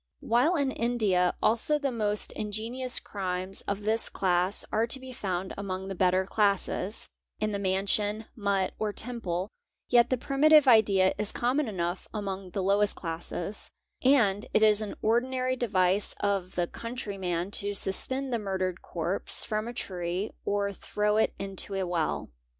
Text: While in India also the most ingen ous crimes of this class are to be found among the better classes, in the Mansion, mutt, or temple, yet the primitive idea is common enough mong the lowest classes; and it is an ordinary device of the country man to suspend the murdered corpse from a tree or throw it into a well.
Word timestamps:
While 0.21 0.55
in 0.55 0.71
India 0.71 1.35
also 1.43 1.77
the 1.77 1.91
most 1.91 2.33
ingen 2.35 2.73
ous 2.83 2.99
crimes 2.99 3.61
of 3.67 3.81
this 3.83 4.09
class 4.09 4.65
are 4.71 4.87
to 4.87 4.99
be 4.99 5.13
found 5.13 5.53
among 5.55 5.89
the 5.89 5.93
better 5.93 6.25
classes, 6.25 7.07
in 7.39 7.51
the 7.51 7.59
Mansion, 7.59 8.25
mutt, 8.35 8.73
or 8.79 8.91
temple, 8.93 9.47
yet 9.89 10.09
the 10.09 10.17
primitive 10.17 10.67
idea 10.67 11.13
is 11.19 11.31
common 11.31 11.67
enough 11.67 12.07
mong 12.15 12.51
the 12.53 12.63
lowest 12.63 12.95
classes; 12.95 13.69
and 14.03 14.47
it 14.55 14.63
is 14.63 14.81
an 14.81 14.95
ordinary 15.03 15.55
device 15.55 16.15
of 16.19 16.55
the 16.55 16.65
country 16.65 17.19
man 17.19 17.51
to 17.51 17.75
suspend 17.75 18.33
the 18.33 18.39
murdered 18.39 18.81
corpse 18.81 19.45
from 19.45 19.67
a 19.67 19.71
tree 19.73 20.31
or 20.43 20.73
throw 20.73 21.17
it 21.17 21.35
into 21.37 21.75
a 21.75 21.85
well. 21.85 22.31